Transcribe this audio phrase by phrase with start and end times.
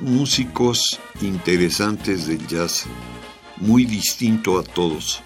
[0.00, 2.84] Músicos interesantes del jazz,
[3.56, 5.22] muy distinto a todos,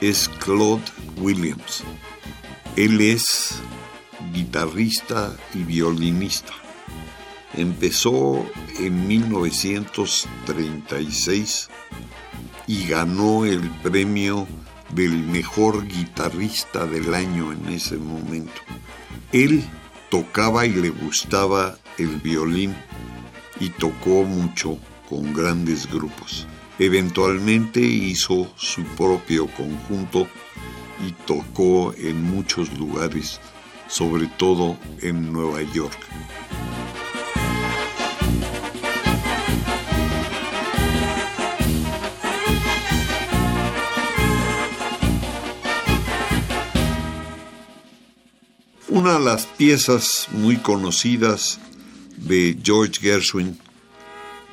[0.00, 0.82] es Claude
[1.16, 1.84] Williams.
[2.74, 3.60] Él es
[4.32, 6.52] guitarrista y violinista.
[7.52, 8.44] Empezó
[8.80, 11.68] en 1936
[12.66, 14.48] y ganó el premio
[14.92, 18.60] del mejor guitarrista del año en ese momento.
[19.30, 19.64] Él
[20.10, 22.74] tocaba y le gustaba el violín
[23.60, 26.46] y tocó mucho con grandes grupos.
[26.78, 30.26] Eventualmente hizo su propio conjunto
[31.06, 33.40] y tocó en muchos lugares,
[33.86, 35.98] sobre todo en Nueva York.
[48.88, 51.58] Una de las piezas muy conocidas
[52.26, 53.58] de George Gershwin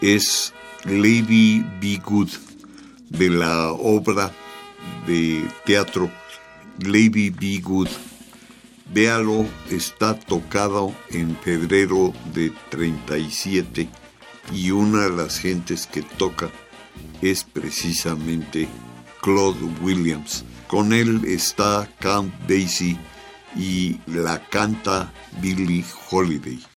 [0.02, 0.54] es
[0.86, 2.30] Lady Be Good,
[3.10, 4.32] de la obra
[5.06, 6.12] de teatro
[6.80, 7.90] Lady Be Good.
[8.94, 13.88] Véalo, está tocado en febrero de 37
[14.54, 16.50] y una de las gentes que toca
[17.22, 18.68] es precisamente
[19.22, 20.44] Claude Williams.
[20.68, 22.98] Con él está Count Basie
[23.56, 26.71] y la canta Billie Holiday.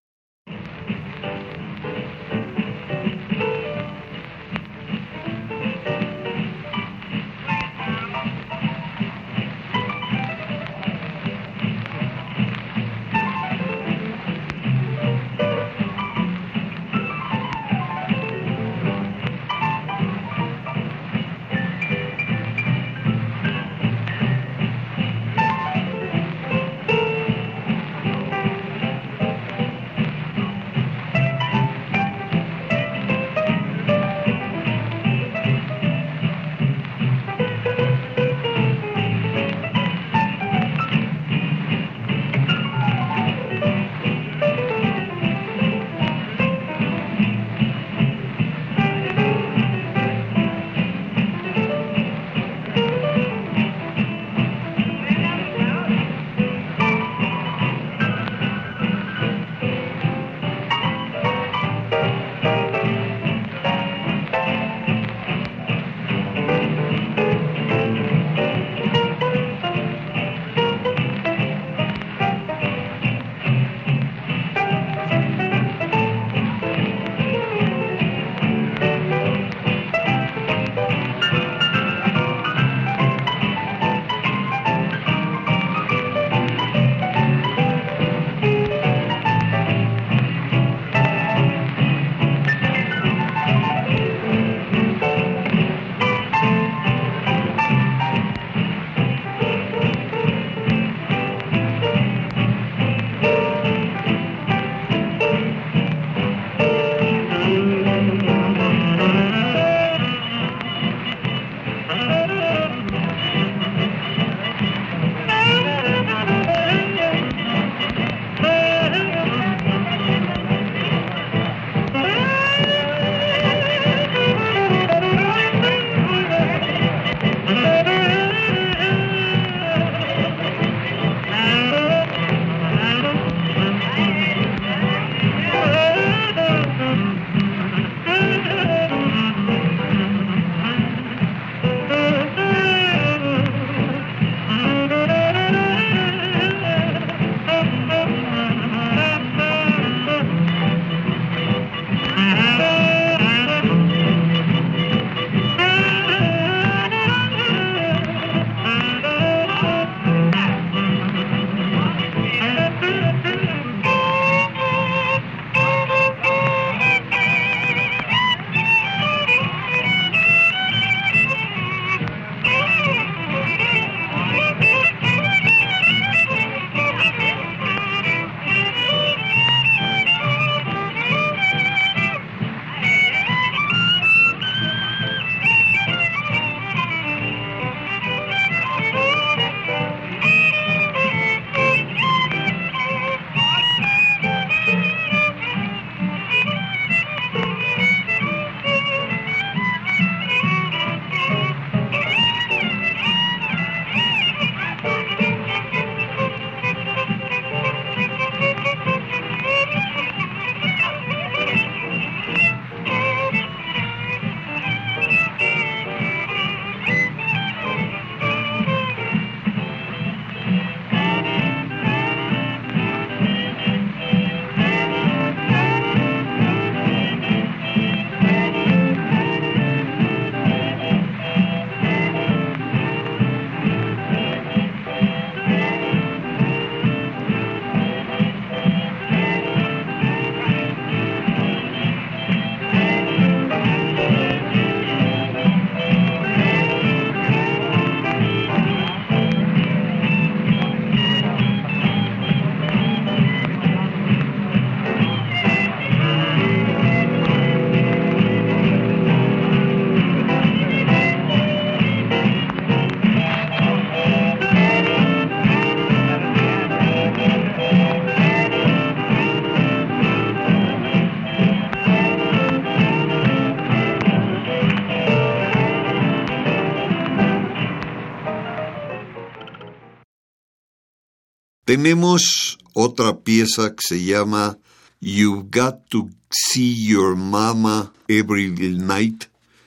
[281.73, 284.59] Tenemos otra pieza que se llama
[285.01, 289.23] You've Got to See Your Mama Every Night.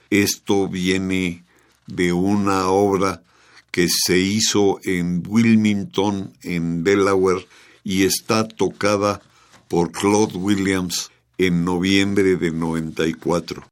[0.09, 1.43] Esto viene
[1.89, 3.25] de una obra
[3.73, 7.49] que se hizo en Wilmington, en Delaware,
[7.83, 9.21] y está tocada
[9.67, 13.67] por Claude Williams en noviembre de 94.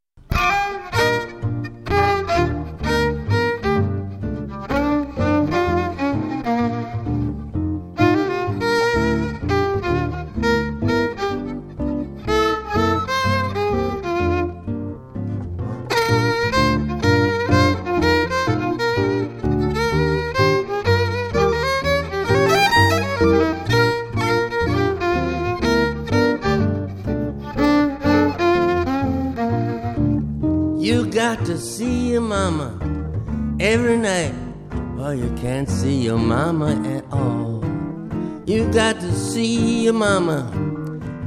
[39.95, 40.51] Mama.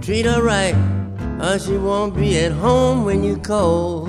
[0.01, 0.75] Treat her right,
[1.41, 4.07] or she won't be at home when you call.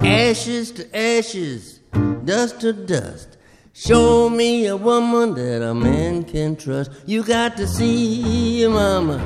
[0.00, 1.80] Ashes to ashes,
[2.24, 3.36] dust to dust.
[3.72, 6.90] Show me a woman that a man can trust.
[7.04, 9.18] You got to see your mama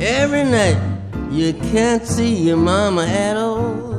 [0.00, 0.80] every night.
[1.30, 3.89] You can't see your mama at all.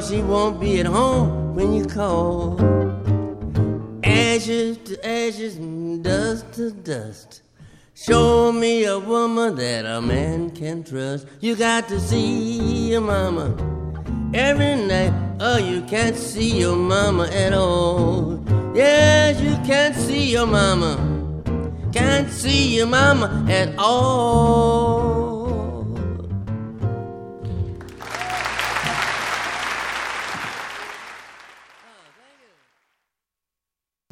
[0.00, 2.58] She won't be at home when you call.
[4.04, 7.42] Ashes to ashes and dust to dust.
[7.94, 11.26] Show me a woman that a man can trust.
[11.40, 13.56] You got to see your mama
[14.32, 15.12] every night.
[15.40, 18.44] Oh, you can't see your mama at all.
[18.74, 20.96] Yes, you can't see your mama.
[21.92, 25.07] Can't see your mama at all.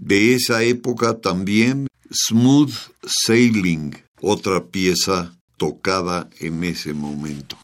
[0.07, 2.71] De esa época también Smooth
[3.05, 7.57] Sailing, otra pieza tocada en ese momento.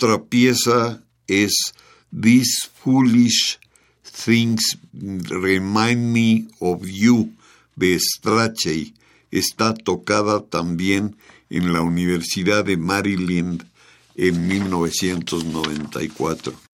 [0.00, 1.74] Otra pieza es
[2.12, 3.58] These Foolish
[4.24, 7.34] Things Remind Me of You
[7.74, 8.94] de Strachey.
[9.32, 11.16] Está tocada también
[11.50, 13.66] en la Universidad de Maryland
[14.14, 16.67] en 1994.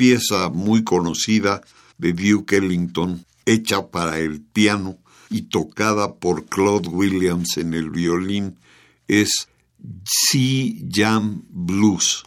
[0.00, 1.60] Pieza muy conocida
[1.98, 4.96] de Duke Ellington, hecha para el piano
[5.28, 8.58] y tocada por Claude Williams en el violín,
[9.08, 9.46] es
[10.02, 12.24] Sea Jam Blues.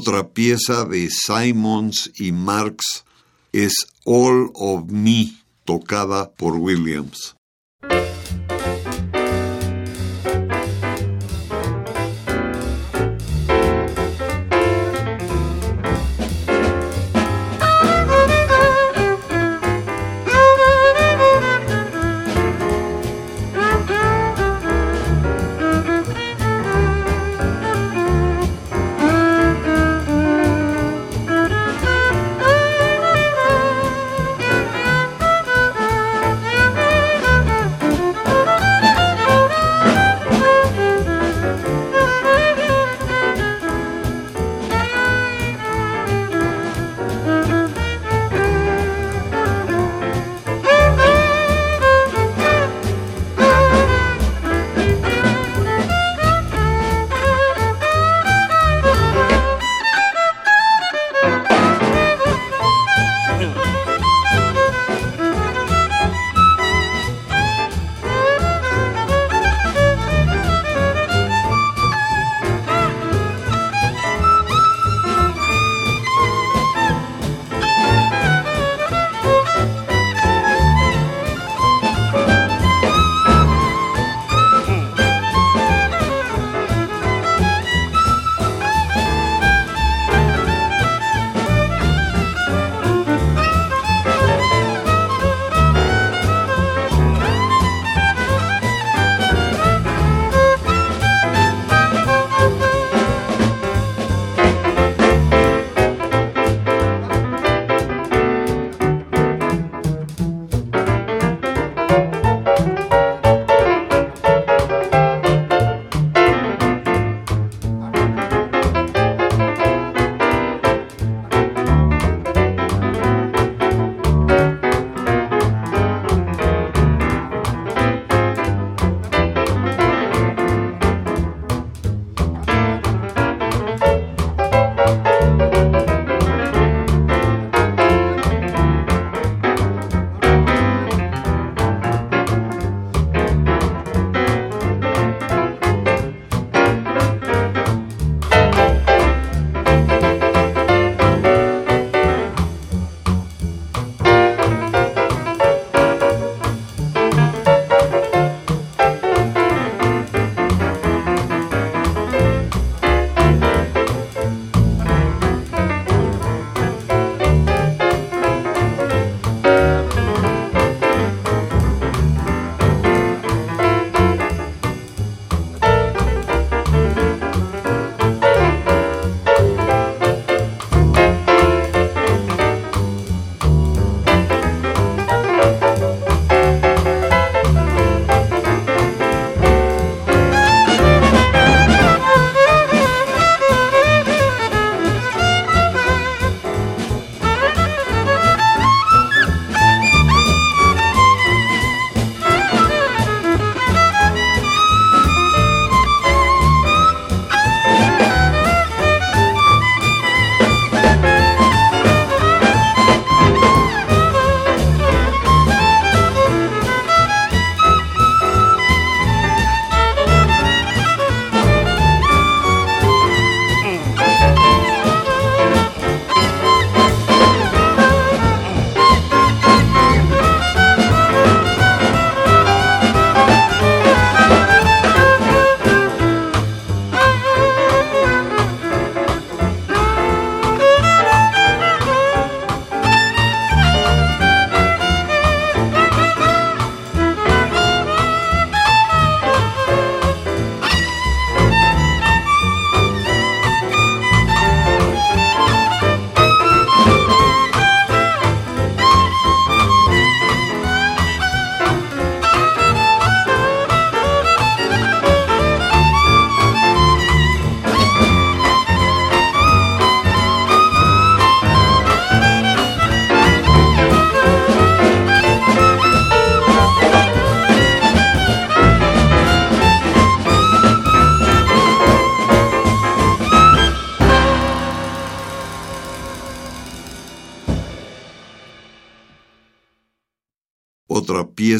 [0.00, 3.04] Otra pieza de Simons y Marx
[3.52, 5.30] es All of Me,
[5.66, 7.36] tocada por Williams.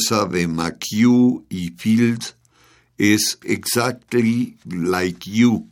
[0.00, 2.34] Pieza de McHugh y Fields
[2.96, 5.69] es Exactly Like You.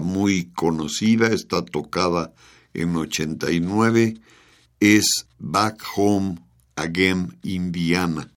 [0.00, 2.32] Muy conocida, está tocada
[2.74, 4.14] en 89,
[4.80, 6.38] es Back Home
[6.76, 8.30] Again, Indiana.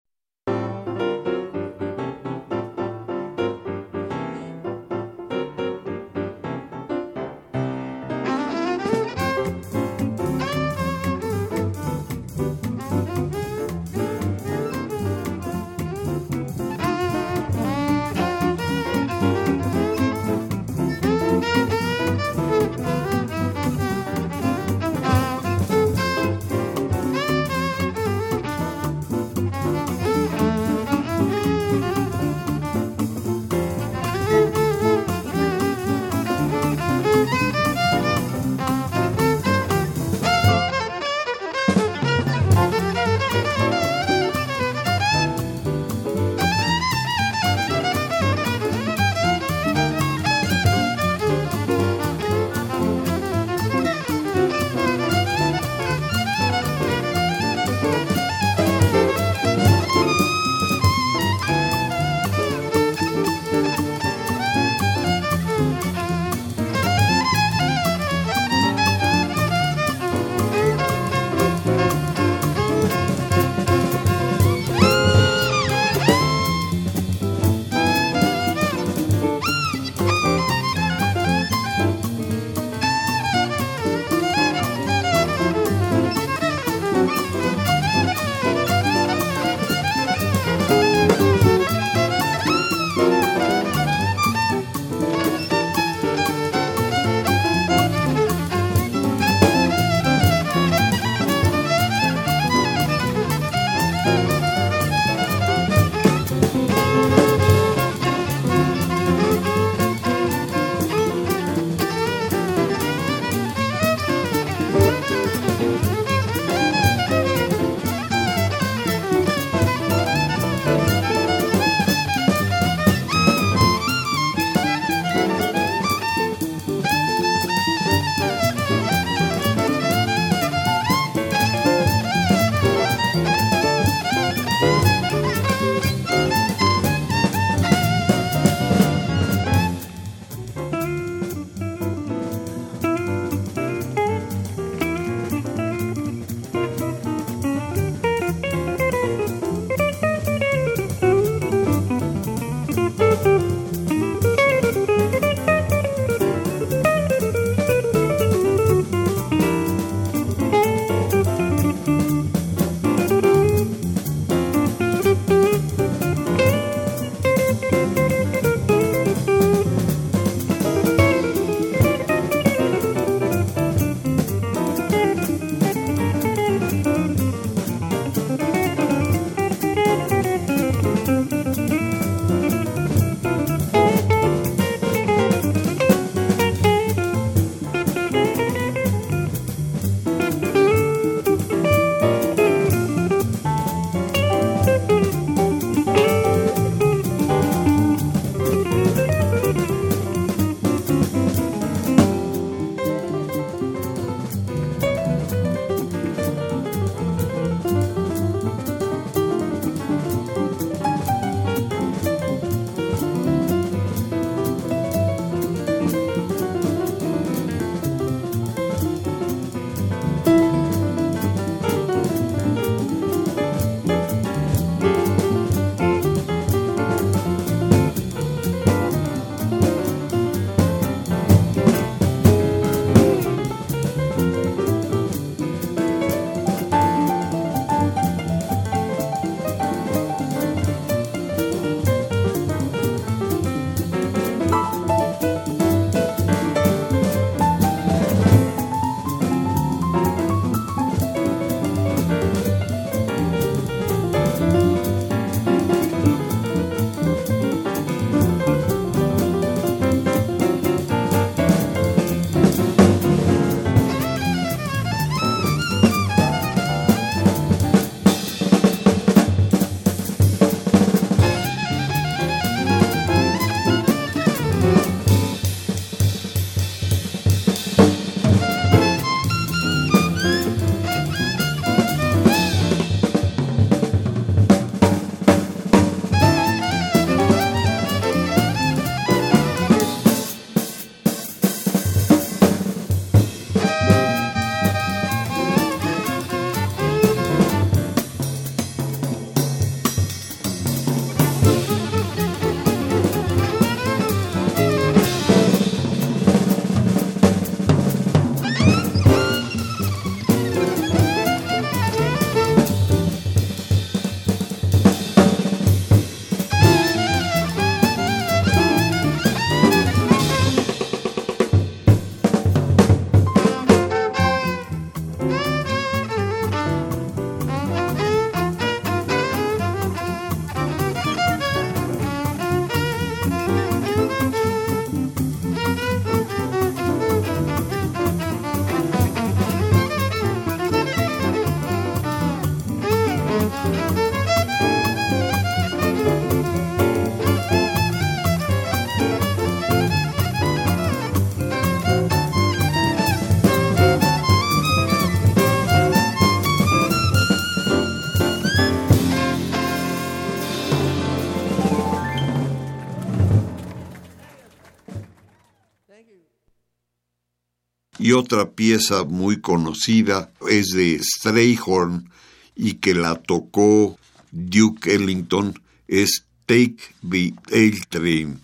[368.14, 372.10] Otra pieza muy conocida es de Strayhorn
[372.56, 373.98] y que la tocó
[374.32, 378.42] Duke Ellington es Take the Ale Train.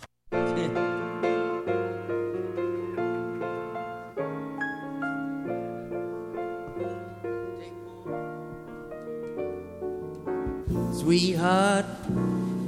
[10.93, 11.85] Sweetheart,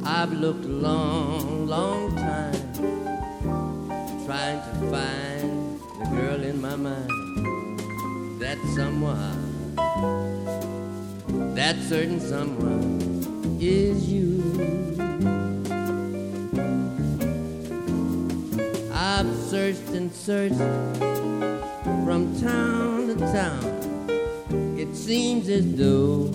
[0.04, 2.74] I've looked a long, long time
[4.26, 5.21] trying to find
[6.72, 9.76] That someone,
[11.54, 14.42] that certain someone is you.
[18.94, 20.56] I've searched and searched
[22.06, 24.78] from town to town.
[24.80, 26.32] It seems as though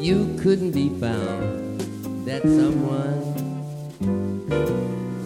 [0.00, 1.82] you couldn't be found.
[2.24, 3.20] That someone,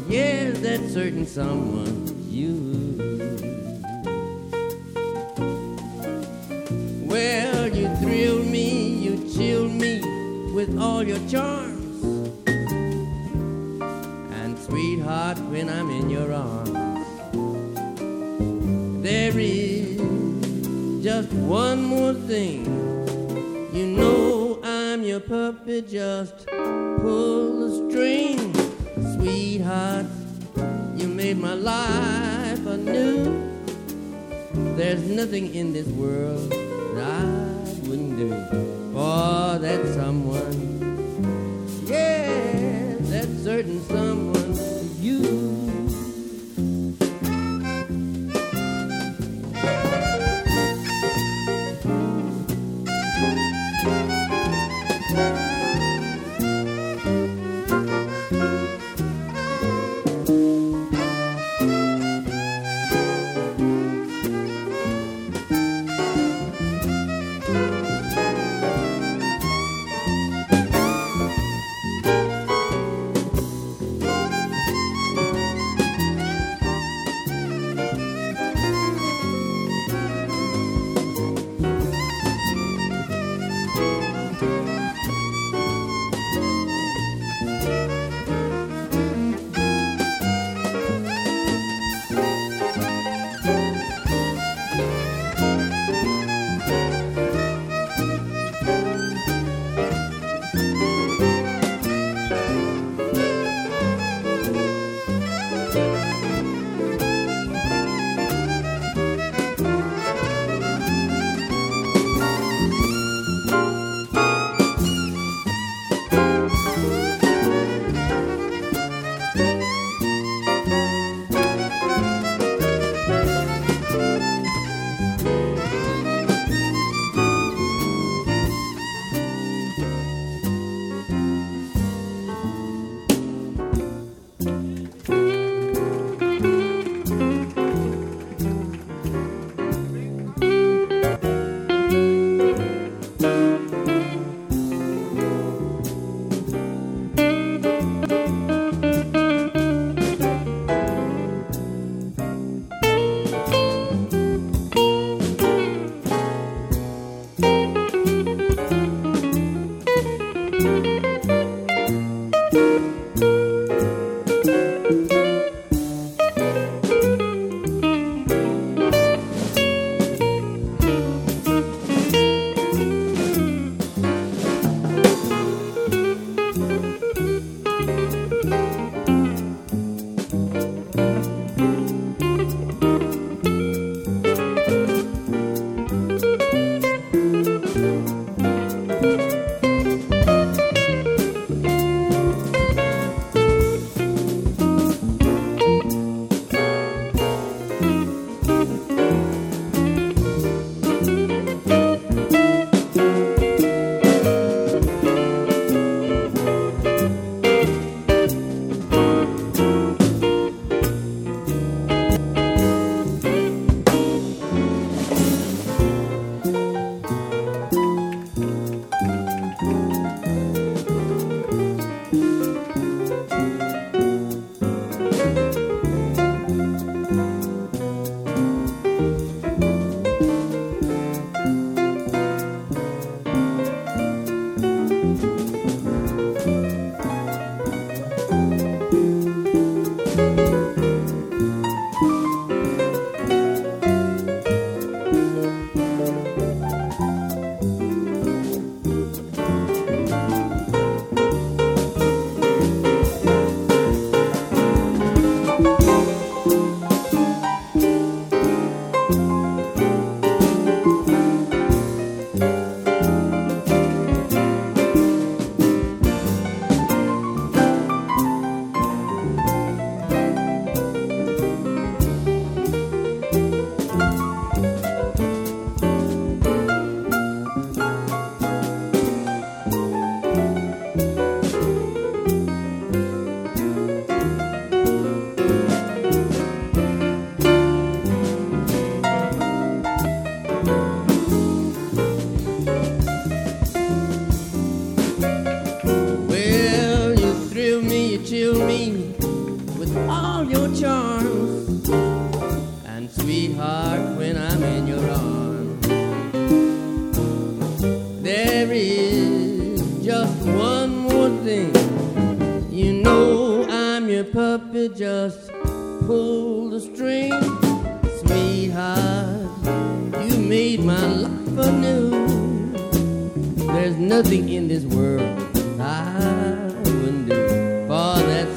[0.08, 2.11] yeah, that certain someone,
[10.82, 12.02] all your charms.
[14.40, 17.06] And sweetheart, when I'm in your arms,
[19.04, 19.96] there is
[21.04, 22.64] just one more thing.
[23.72, 28.52] You know I'm your puppet, just pull the string.
[29.14, 30.06] Sweetheart,
[30.96, 33.16] you made my life anew.
[34.76, 38.30] There's nothing in this world that I wouldn't do
[38.92, 40.61] for that someone.
[43.92, 44.21] some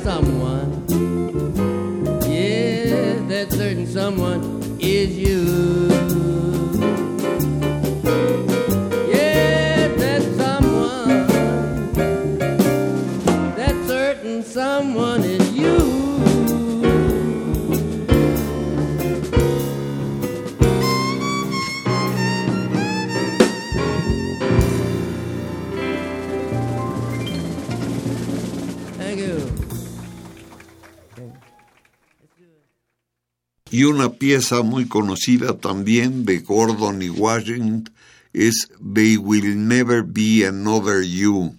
[0.05, 0.69] someone.
[2.29, 5.34] Yeah, that certain someone is you.
[33.75, 37.93] Y una pieza muy conocida también de Gordon y Washington
[38.31, 41.57] es They Will Never Be Another You.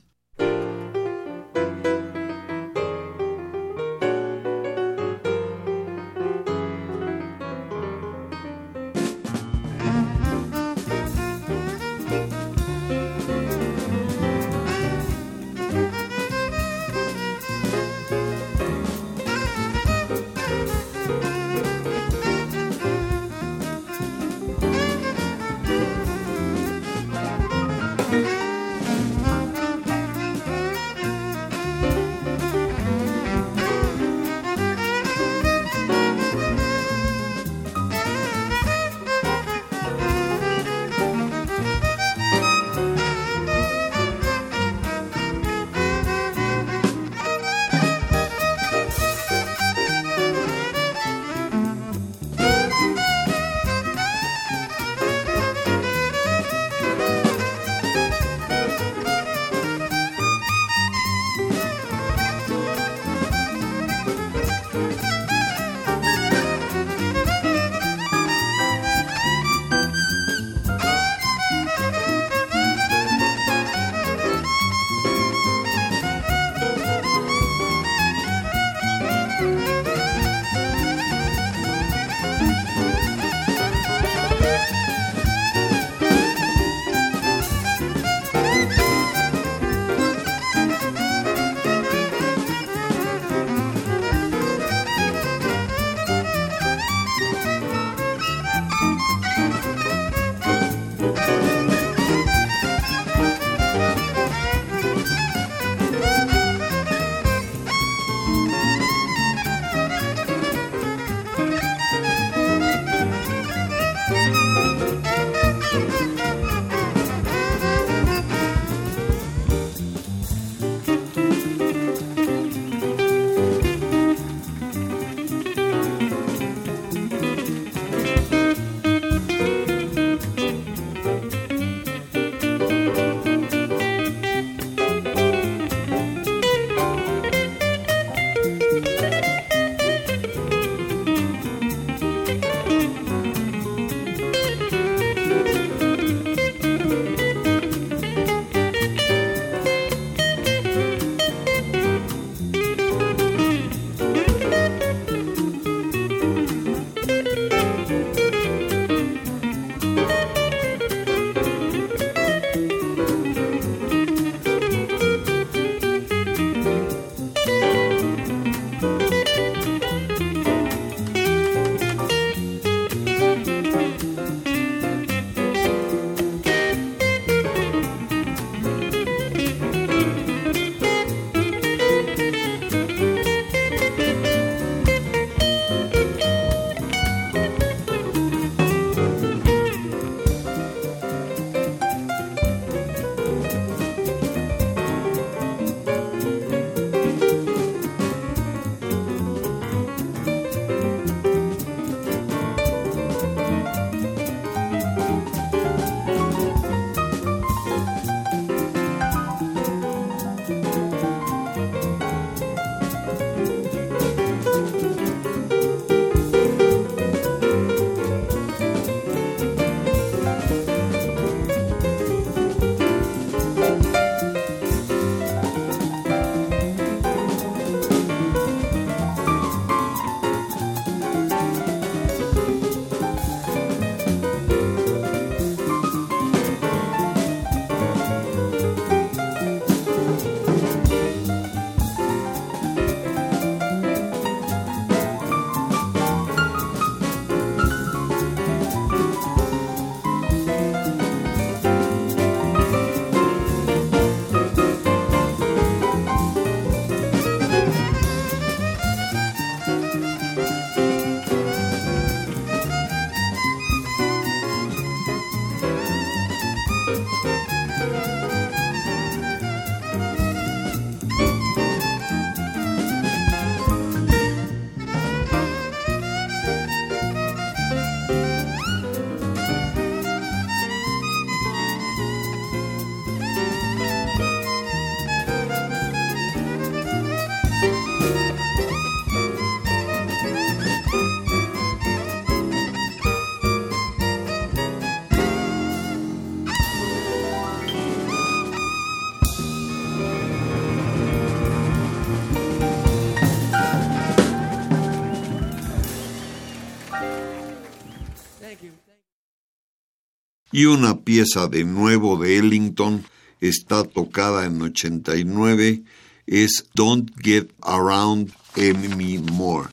[310.57, 313.04] Y una pieza de nuevo de Ellington
[313.42, 315.82] está tocada en 89,
[316.26, 319.68] es Don't Get Around Anymore.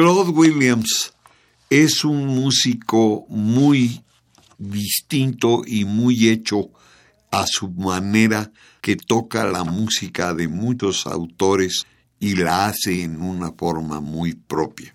[0.00, 1.12] Claude Williams
[1.68, 4.04] es un músico muy
[4.56, 6.70] distinto y muy hecho
[7.32, 11.84] a su manera que toca la música de muchos autores
[12.20, 14.94] y la hace en una forma muy propia.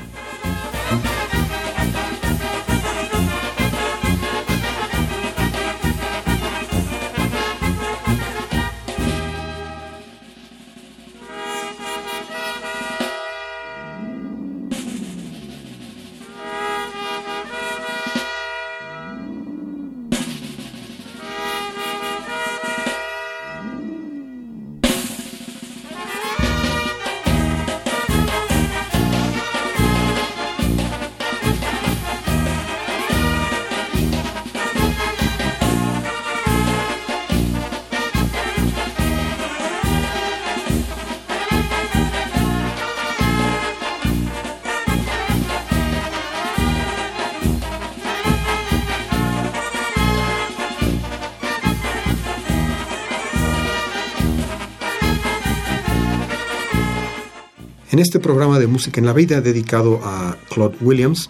[58.01, 61.29] Este programa de Música en la Vida dedicado a Claude Williams,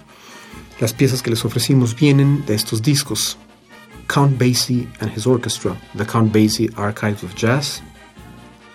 [0.80, 3.38] las piezas que les ofrecimos vienen de estos discos.
[4.08, 7.82] Count Basie and His Orchestra, The Count Basie Archives of Jazz,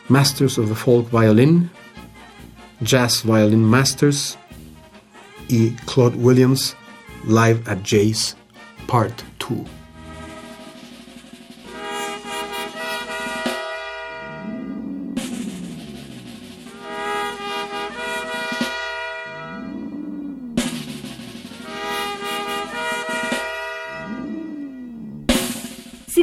[0.08, 1.70] Masters of the Folk Violin,
[2.82, 4.38] Jazz Violin Masters
[5.48, 6.74] y Claude Williams
[7.24, 8.36] Live at Jay's
[8.86, 9.75] Part 2.